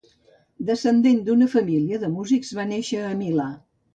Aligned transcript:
Descendent 0.69 1.19
d'una 1.27 1.49
família 1.51 2.01
de 2.05 2.11
músics, 2.15 2.53
va 2.61 2.67
néixer 2.73 3.05
a 3.05 3.15
Milà. 3.23 3.49